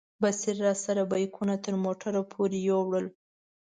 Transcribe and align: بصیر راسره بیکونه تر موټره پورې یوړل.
بصیر 0.21 0.55
راسره 0.65 1.03
بیکونه 1.11 1.55
تر 1.65 1.73
موټره 1.83 2.21
پورې 2.31 2.57
یوړل. 2.69 3.05